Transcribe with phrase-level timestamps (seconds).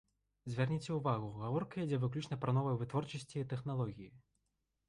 [0.53, 4.13] Звярніце ўвагу, гаворка ідзе выключна пра новыя вытворчасці і тэхналогіі.